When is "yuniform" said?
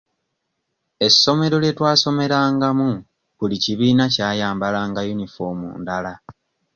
5.07-5.59